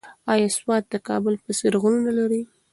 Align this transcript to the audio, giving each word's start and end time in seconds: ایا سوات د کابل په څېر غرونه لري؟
ایا 0.31 0.47
سوات 0.59 0.83
د 0.89 0.95
کابل 1.07 1.33
په 1.43 1.51
څېر 1.57 1.73
غرونه 1.81 2.11
لري؟ 2.19 2.41